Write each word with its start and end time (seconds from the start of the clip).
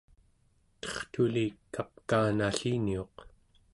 tertuli 0.81 1.45
kapkaanalliniuq 1.73 3.15